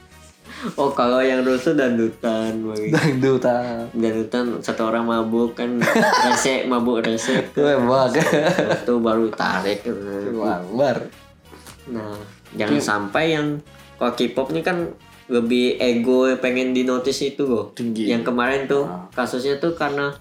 [0.74, 3.86] oh kalau yang rusuh dandutan bagi dangdutan.
[3.92, 5.78] Dandutan satu orang mabuk kan
[6.26, 9.86] rese mabuk rese Wah, itu baru tarik.
[11.92, 12.18] Nah
[12.56, 13.62] jangan sampai yang
[13.96, 14.90] kalau K-pop ini kan
[15.26, 18.06] lebih ego pengen di notice itu loh Tinggi.
[18.06, 19.10] yang kemarin tuh Ah.
[19.12, 20.14] kasusnya tuh karena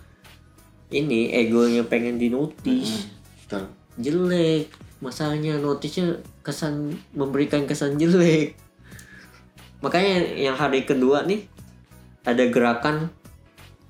[0.89, 3.09] ini egonya pengen di notice
[3.45, 3.69] Betul.
[3.99, 4.69] jelek.
[4.99, 8.57] Masalahnya notisnya kesan memberikan kesan jelek
[9.85, 11.45] makanya yang hari kedua nih
[12.25, 13.13] ada gerakan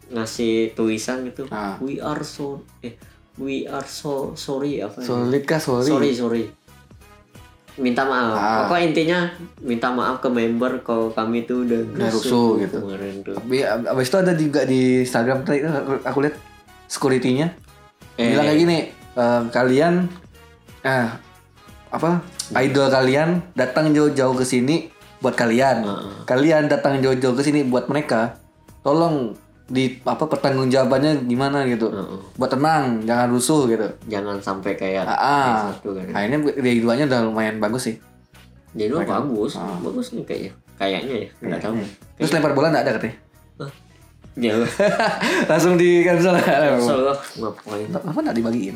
[0.06, 1.78] ngasih tulisan gitu Ah.
[1.78, 2.98] we are so eh
[3.36, 5.06] we are so sorry apa ya?
[5.06, 5.86] Solid kah sorry?
[5.86, 6.44] sorry sorry
[7.74, 8.54] minta maaf Ah.
[8.64, 9.18] pokoknya intinya
[9.60, 12.78] minta maaf ke member kalau kami tuh udah Udah rusuh gitu.
[12.80, 16.36] kemarin tuh Tapi ab- abis itu ada juga di Instagram tadi aku- aku lihat
[16.86, 17.50] security-nya
[18.14, 18.30] Eh.
[18.30, 20.06] bilang kayak gini, eh, kalian
[20.80, 21.08] eh
[21.90, 22.22] apa
[22.56, 24.93] idol kalian datang jauh-jauh ke sini
[25.24, 25.80] buat kalian.
[25.80, 26.12] Heeh.
[26.24, 28.36] Kalian datang jauh-jauh ke sini buat mereka.
[28.84, 29.32] Tolong
[29.64, 31.88] di apa pertanggungjawabannya gimana gitu.
[31.88, 32.20] Heeh.
[32.36, 33.88] Buat tenang, jangan rusuh gitu.
[34.04, 37.96] jangan sampai kayak Ah, kan Akhirnya di duanya udah lumayan bagus sih.
[38.76, 39.80] Jadi lu bagus, Ah.
[39.80, 40.52] bagus nih kayaknya.
[40.74, 41.74] Kayaknya ya, nggak tahu.
[42.18, 43.16] Terus lempar bola nggak ada katanya.
[44.34, 44.50] Ya,
[45.50, 46.34] Langsung di cancel.
[46.34, 47.86] salah ngapain?
[47.88, 48.74] Apa nggak dibagiin?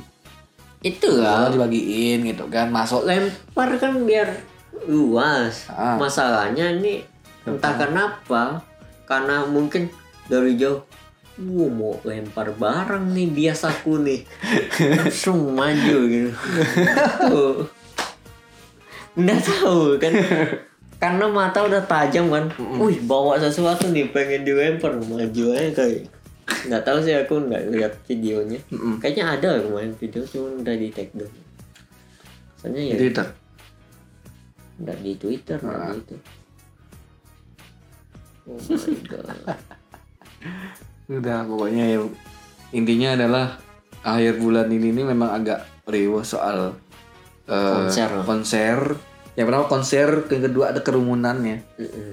[0.79, 4.31] Itu lah, dibagiin gitu kan masuk lempar kan biar
[4.87, 5.67] luas.
[5.73, 5.99] Ah.
[5.99, 7.03] Masalahnya nih
[7.49, 8.63] entah kenapa,
[9.09, 9.89] karena mungkin
[10.29, 10.85] dari jauh,
[11.39, 14.21] Wah mau lempar barang nih biasaku nih.
[14.99, 16.35] Langsung maju gitu.
[19.15, 20.13] Nggak tahu kan?
[20.99, 22.51] Karena mata udah tajam kan?
[22.83, 26.11] Wih bawa sesuatu nih pengen dilempar maju aja kayak.
[26.67, 28.59] Nggak tahu sih aku nggak lihat videonya.
[28.99, 31.31] Kayaknya ada kemarin video cuma udah di take down.
[32.59, 32.95] Soalnya ya.
[34.79, 35.89] Nggak di twitter nggak Ah.
[35.89, 36.17] di itu
[38.47, 39.27] oh my god
[41.11, 41.99] Udah pokoknya ya
[42.71, 43.47] intinya adalah
[44.03, 46.77] akhir bulan ini nih memang agak riuh soal
[47.45, 48.11] eh, Konser.
[48.23, 48.79] konser.
[49.33, 51.65] Yang pertama konser, yang kedua ada kerumunannya.
[51.77, 52.11] Mm-mm.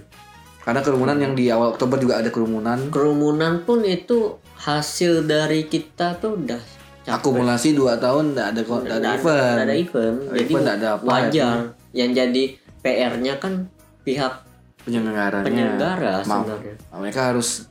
[0.62, 2.88] Karena kerumunan yang di awal Oktober juga ada kerumunan.
[2.88, 6.62] kerumunan pun itu hasil dari kita tuh udah
[7.04, 7.12] capek.
[7.12, 9.58] Akumulasi 2 tahun nggak ada ada Nggak event.
[9.60, 11.58] ada event jadi ada wajar
[11.96, 12.44] yang jadi
[12.82, 13.72] PR-nya kan
[14.04, 14.44] pihak
[14.84, 15.42] Penyelenggaranya.
[15.42, 16.76] penyelenggara sebenarnya.
[16.92, 17.66] Mereka harus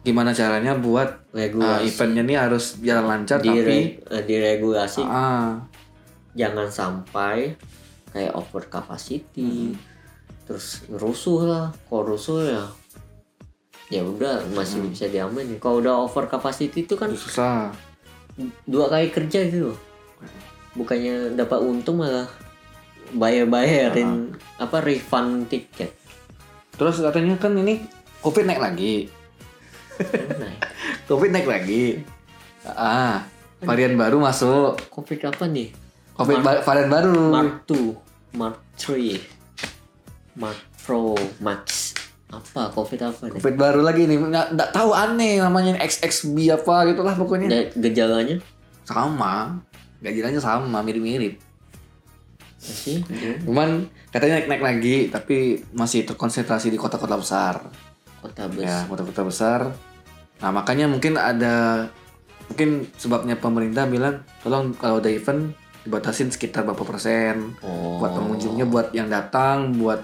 [0.00, 5.02] gimana caranya buat uh, regulasi eventnya ini harus jalan lancar dire- tapi eh, diregulasi.
[5.02, 5.66] Ah.
[6.32, 7.56] Jangan sampai
[8.08, 9.80] kayak over capacity Hmm.
[10.46, 11.66] terus rusuh lah.
[11.82, 12.64] Kalau rusuh ya?
[13.88, 14.90] Ya udah masih Hmm.
[14.90, 17.74] bisa diamanin kalau udah over capacity itu kan susah.
[18.62, 19.78] dua kali kerja gitu loh.
[20.74, 22.28] Bukannya dapat untung malah
[23.10, 24.64] bayar-bayarin Ah.
[24.64, 25.92] apa refund tiket
[26.72, 27.80] Terus katanya kan ini
[28.18, 29.08] Covid naik lagi.
[30.36, 30.52] nah,
[31.08, 32.04] Covid naik lagi.
[32.66, 33.24] Ah,
[33.58, 34.76] varian baru masuk.
[34.88, 35.72] covid apa nih
[36.12, 37.16] Covid ba- varian baru.
[37.30, 37.96] Mark 2
[38.34, 39.16] Mark 3
[40.34, 41.94] Mark Pro Max
[42.26, 44.18] apa covid apa nih Covid baru lagi nih.
[44.18, 47.48] Nggak, nggak tahu aneh namanya XXB apa gitulah pokoknya.
[47.48, 48.36] Dan gejalanya
[48.82, 49.64] Sama.
[49.96, 51.40] Gajirannya sama, mirip-mirip.
[52.72, 52.96] Sih
[53.46, 57.54] Cuman katanya naik-naik lagi, tapi masih terkonsentrasi di kota-kota besar.
[58.22, 59.60] kota besar Ya, kota-kota besar.
[60.42, 61.86] Nah, makanya mungkin ada
[62.46, 65.50] mungkin sebabnya pemerintah bilang tolong kalau ada event
[65.82, 69.98] dibatasin sekitar berapa persen oh buat pengunjungnya buat yang datang buat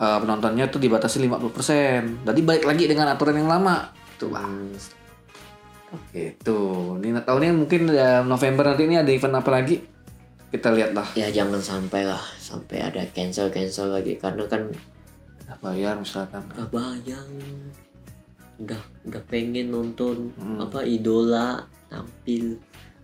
[0.00, 2.26] uh, penontonnya tuh dibatasi 50%.
[2.26, 3.90] Jadi balik lagi dengan aturan yang lama.
[4.16, 4.44] Gitu lah.
[4.46, 4.74] Hmm,
[6.10, 6.60] Gitu.
[7.00, 9.80] Ini tahunnya mungkin ya, November nanti ini ada event apa lagi?
[10.56, 11.04] Kita lihat lah.
[11.12, 14.64] ya jangan sampai lah sampai ada cancel cancel lagi karena kan
[15.44, 16.42] Nah, bayar misalkan.
[16.50, 17.28] udah bayang
[18.56, 20.58] udah udah pengen nonton Hmm.
[20.58, 22.56] apa idola tampil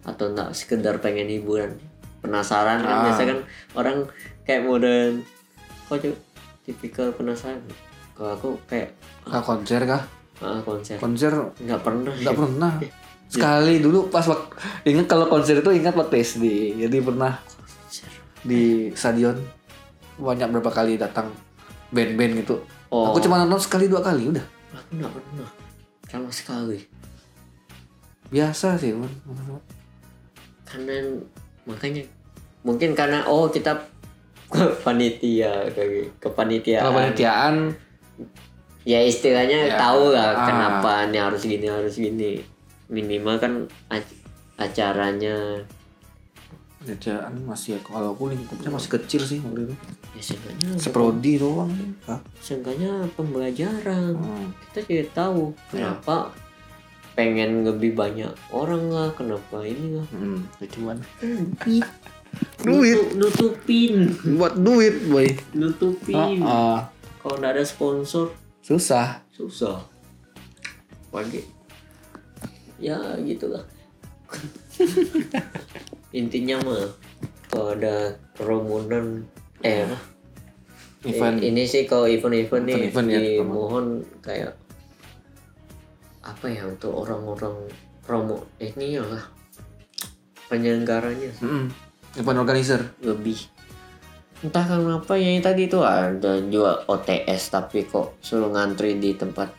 [0.02, 1.76] atau enggak sekedar pengen hiburan
[2.18, 3.02] penasaran kan Ah.
[3.04, 3.38] biasa kan
[3.74, 3.98] orang
[4.42, 5.20] kayak modern
[5.86, 6.16] kok tuh
[6.62, 7.60] tipikal penasaran
[8.12, 10.02] kalau aku kayak Ah, konser kah?
[10.40, 12.72] ah, konser Konser nggak pernah nggak pernah.
[13.32, 14.52] Sekali dulu pas waktu
[14.84, 16.44] ingat kalau konser itu ingat waktu SD.
[16.84, 17.40] Jadi pernah
[18.42, 19.38] di stadion
[20.20, 21.32] banyak berapa kali datang
[21.88, 22.60] band-band gitu.
[22.90, 24.44] oh Aku cuma nonton sekali dua kali udah.
[24.72, 25.48] aku nggak pernah
[26.08, 26.80] sama sekali
[28.28, 29.08] Biasa sih, Man.
[30.64, 30.96] karena
[31.64, 32.00] makanya
[32.64, 33.76] mungkin karena oh kita
[34.84, 37.54] panitia kayak kepanitiaan Kalau panitiaan
[38.82, 40.44] ya istilahnya Ya, tahu lah ah.
[40.48, 42.40] kenapa ini harus gini harus gini
[42.92, 43.52] minimal kan
[43.88, 44.20] ac-
[44.54, 45.64] acaranya
[46.76, 49.74] panitiaan masih kalau aku lingkupnya masih kecil sih waktu itu.
[50.12, 51.70] ya seenggaknya Seprodi doang.
[52.04, 52.20] Hah?
[52.36, 54.50] seenggaknya pembelajaran Hmm.
[54.68, 55.94] kita jadi tahu Ya.
[55.94, 56.34] kenapa
[57.12, 60.96] pengen lebih banyak orang lah kenapa ini lah Hmm, cuman
[61.56, 61.86] duit
[62.62, 62.96] Duit.
[62.96, 63.94] Nutu- nutupin
[64.34, 65.28] buat duit, boy.
[65.52, 66.80] nutupin Ah, ah.
[67.18, 69.20] kalau nggak ada sponsor susah.
[69.28, 69.84] susah
[71.08, 71.44] pagi
[72.82, 73.62] ya gitulah
[76.12, 76.84] intinya mah
[77.48, 79.22] kalau ada kerumunan
[79.62, 79.98] eh apa
[81.02, 81.42] Event.
[81.42, 83.86] I- ini sih kalau event-event nih Event-event ya, dimohon
[84.22, 84.54] kayak
[86.22, 87.66] apa ya untuk orang-orang
[88.00, 89.24] promo ini ya lah
[90.46, 91.66] penyelenggaranya Mm-mm.
[92.14, 92.80] Event organizer.
[93.00, 93.38] lebih
[94.42, 99.50] entah kenapa yang tadi tuh ada jual OTS tapi kok suruh ngantri di tempat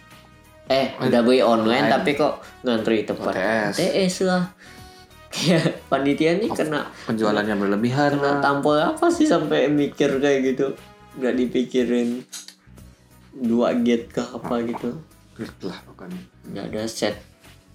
[0.65, 1.91] eh udah beli online Online.
[1.91, 3.33] tapi kok ngantri tempat.
[3.35, 4.43] OTS lah
[5.27, 10.77] kayak panitia nih kena Penjualannya berlebihan kena tampol apa sih sampai mikir kayak gitu
[11.17, 12.21] nggak dipikirin
[13.33, 14.93] dua gate kah apa gitu
[15.63, 16.21] lah pokoknya.
[16.47, 17.17] nggak ada set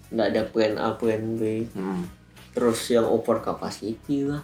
[0.09, 2.07] nggak ada plan A plan B Mm.
[2.49, 4.41] terus yang over capacity lah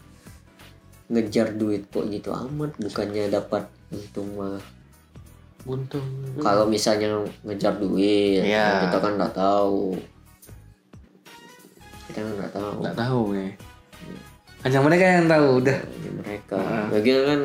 [1.08, 4.62] ngejar duit kok gitu amat bukannya dapat untung malah
[5.66, 6.06] Buntung.
[6.38, 7.10] kalau misalnya
[7.42, 8.86] ngejar duit Iya.
[8.86, 9.98] kita kan nggak tahu
[12.08, 13.52] kita kan nggak tahu Nggak tahu nih.
[14.62, 15.78] Hanya mereka yang tahu udah.
[15.78, 16.86] Ini mereka Ah.
[16.90, 17.42] lagian kan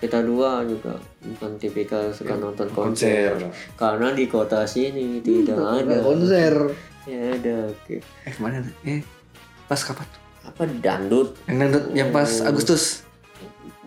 [0.00, 3.30] kita dua juga bukan tipikal suka nonton konser
[3.74, 6.54] karena di kota sini tidak ada Konser.
[7.04, 8.58] ya ada oke Eh ke mana?
[8.82, 9.06] Eh
[9.66, 10.08] pas kapan?
[10.44, 13.03] apa dangdut Yang dangdut yang pas Agustus.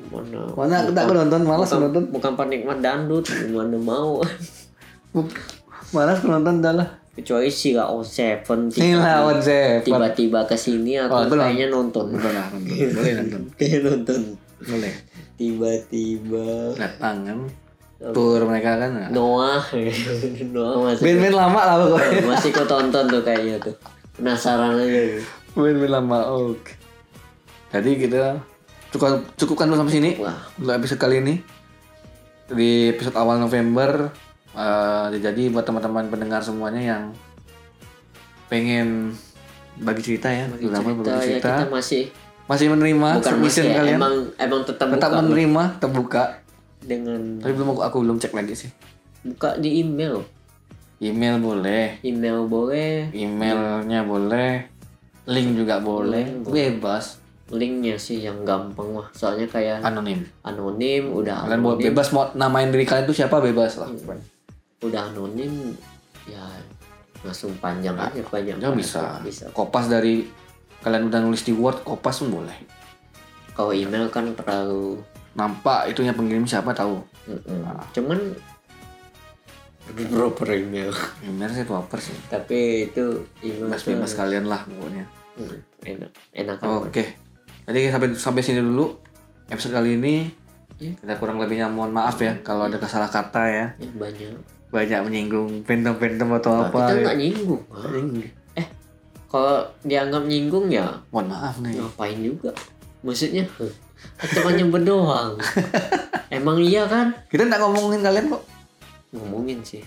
[0.10, 2.04] Mana Mana kita aku nonton malas bukan, nonton.
[2.10, 4.20] bukan penikmat dangdut mana mau
[5.90, 6.90] Malas aku nonton dah lah.
[7.10, 9.82] kecuali si on Seven Ini lah on Seven.
[9.82, 11.46] tiba-tiba ke sini Oh, atau itu lah.
[11.46, 12.78] kayaknya nonton lah, nonton.
[12.94, 13.14] Boleh
[13.82, 14.22] nonton.
[14.60, 14.94] Boleh.
[15.34, 17.40] tiba-tiba Datang kan.
[17.98, 19.10] Tour mereka kan.
[19.10, 19.58] Noah
[20.54, 22.22] Noah masih Band-band lama lah pokoknya.
[22.32, 23.74] masih kau tonton tuh kayaknya tuh
[24.14, 25.26] penasaran aja tuh.
[25.56, 26.18] Band-band lama.
[26.32, 26.78] Oke.
[27.68, 28.38] Jadi kita
[28.92, 30.12] cukup cukupkan dulu sampai sini.
[30.22, 31.36] wah Untuk episode kali ini.
[32.48, 34.12] Di episode awal November.
[34.58, 37.04] eh, jadi buat teman-teman pendengar semuanya yang
[38.50, 39.14] pengen
[39.78, 42.04] bagi cerita ya, terutama cerita berbagi ya cerita, kita masih
[42.48, 46.24] masih menerima bukan submission masih ya, kalian, emang emang tetap, tetap buka menerima, terbuka.
[46.82, 48.72] dengan Tapi belum aku, aku belum cek lagi sih.
[49.22, 50.24] buka di email
[50.98, 54.66] Email boleh, email boleh emailnya boleh,
[55.30, 60.20] link juga boleh, bebas, linknya sih yang gampang mah soalnya kayak anonim.
[60.42, 63.88] anonim udah Kalian anonim bebas mau namain diri kalian itu siapa bebas lah.
[64.80, 65.72] udah anonim
[66.26, 66.44] ya
[67.20, 69.02] langsung panjang aja panjang Jangan bisa.
[69.24, 70.28] bisa Kopas dari
[70.78, 72.58] kalian udah nulis di Word, kopas pun boleh.
[73.52, 75.00] kalau email kan terlalu
[75.34, 76.98] Nampak itunya pengirim siapa tahu.
[77.26, 77.62] Mm-mm.
[77.64, 77.82] Ah.
[77.92, 78.18] cuman
[80.10, 80.92] proper email
[81.24, 82.14] Email sih proper sih.
[82.28, 85.06] tapi itu email tuh, Bebas-bebas kalian lah pokoknya.
[85.38, 87.06] mm, enak enak Oke.
[87.68, 88.96] Jadi sampai sampai sini dulu
[89.48, 90.16] episode kali ini.
[90.78, 90.94] Iya.
[90.96, 93.66] Kita kurang lebihnya mohon maaf ya kalau ada kesalah kata ya.
[93.76, 94.32] Ya, banyak
[94.68, 96.80] Banyak menyinggung fandom-fandom atau Nah, apa.
[96.82, 97.02] kita ya.
[97.04, 97.62] nggak nyinggung.
[97.70, 98.28] Nyinggung.
[99.28, 101.76] kalau dianggap nyinggung ya Mohon maaf nih.
[101.76, 102.52] ngapain juga
[102.98, 103.44] maksudnya
[104.32, 105.36] cuma nyebut doang
[106.30, 108.40] emang iya kan Kita nggak ngomongin kalian kok.
[109.12, 109.84] ngomongin sih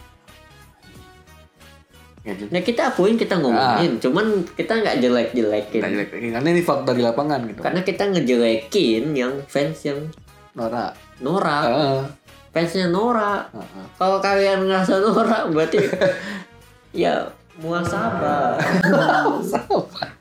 [2.21, 3.97] Ya, nah kita akuin kita ngomongin.
[3.97, 7.61] Cuman kita nggak jelek jelekin kita jelek- Karena ini fakta di lapangan gitu.
[7.65, 10.05] karena kita ngejelekin yang fans yang
[10.53, 10.93] Nora.
[11.19, 11.59] Nora.
[11.65, 12.01] Heeh.
[12.51, 13.47] fansnya Nora.
[13.49, 13.85] Heeh.
[13.95, 15.81] kalau kalian ngerasa Nora berarti
[16.93, 17.25] ya
[17.57, 18.59] muasabah.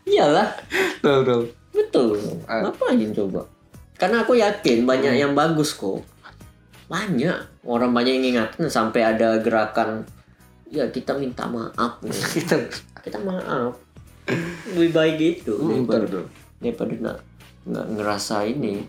[0.06, 0.48] Iyalah.
[1.02, 1.42] Tuh, tuh.
[1.70, 2.16] betul.
[2.46, 2.64] Ah.
[2.64, 3.44] ngapain coba?
[3.96, 6.00] Karena aku yakin banyak yang bagus kok.
[6.88, 7.66] Banyak.
[7.68, 10.08] Orang banyak yang ingatin sampai ada gerakan
[10.70, 12.00] ya kita minta maaf.
[12.36, 12.56] Kita
[13.00, 13.74] kita maaf
[14.70, 16.24] lebih baik gitu Hmm, daripada, betul,
[16.62, 17.20] daripada nggak
[17.66, 18.86] nggak ngerasa ini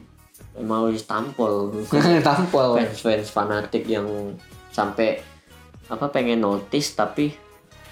[0.60, 1.72] mau ditampol
[2.28, 2.76] tampol.
[2.76, 4.04] fans fans fanatik yang
[4.68, 5.16] sampai
[5.88, 7.32] apa pengen notice tapi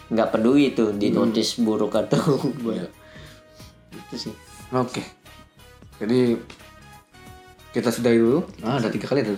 [0.08, 2.20] nggak peduli tuh di notice buruk atau
[2.64, 2.88] baik
[3.94, 4.34] itu sih
[4.68, 5.00] Oke.
[5.96, 6.36] Jadi
[7.70, 8.44] kita sudahi dulu.
[8.60, 9.32] Ah, ada tiga kali ada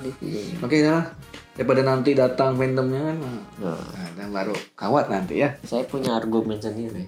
[0.00, 0.40] deh iya.
[0.58, 1.04] Oke ya.
[1.54, 3.16] Daripada nanti datang fandomnya kan.
[3.62, 5.54] nah, Nah, dan baru kawat nanti ya.
[5.62, 7.06] saya punya argumen sendiri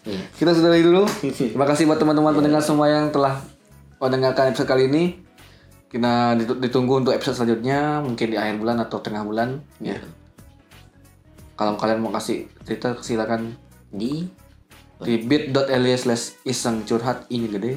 [0.00, 0.24] Iya.
[0.32, 1.04] Kita sudahi dulu.
[1.20, 3.36] Terima kasih buat teman-teman pendengar semua yang telah
[4.00, 5.20] mendengarkan episode kali ini.
[5.86, 9.60] Kita ditu- ditunggu untuk episode selanjutnya, mungkin di akhir bulan atau tengah bulan.
[9.76, 10.00] Ya.
[11.52, 13.60] Kalau kalian mau kasih cerita, silakan
[13.92, 14.24] di
[15.00, 17.72] di bit.ly slash iseng curhat ini gede.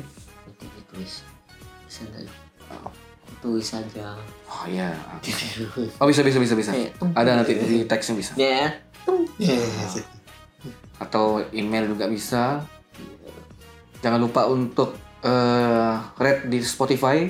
[3.43, 4.15] Tulis saja
[4.47, 4.95] Oh iya.
[5.99, 6.71] Oh bisa bisa bisa bisa.
[7.11, 8.31] Ada nanti di teksnya bisa.
[8.39, 8.69] ya
[10.95, 12.63] Atau email juga bisa.
[13.99, 17.27] Jangan lupa untuk eh rate di Spotify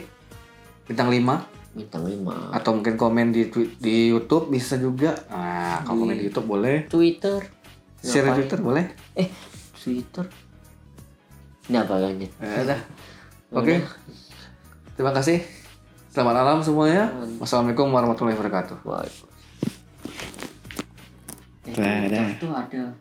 [0.84, 3.49] bintang 5 bintang lima atau mungkin komen di
[3.82, 5.17] di YouTube bisa juga.
[5.26, 6.86] Nah, kalau komen di YouTube boleh.
[6.86, 7.41] Twitter
[7.97, 8.45] Share di?
[8.45, 8.86] Twitter boleh.
[9.17, 9.30] eh
[9.73, 10.26] Twitter
[11.63, 12.80] ini apa lanjut Ya udah.
[13.58, 13.82] Oke.
[14.93, 15.62] Terima kasih.
[16.13, 17.10] Selamat malam semuanya.
[17.41, 18.86] Wassalamualaikum warahmatullahi wabarakatuh.
[18.86, 19.02] Wah.
[21.73, 22.38] Dadah.
[22.38, 22.93] itu ada